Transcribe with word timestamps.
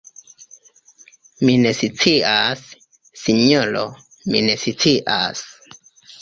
Mi 1.49 1.57
ne 1.63 1.73
scias, 1.79 2.63
sinjoro, 3.25 3.85
mi 4.31 4.43
ne 4.49 4.57
scias! 4.65 5.45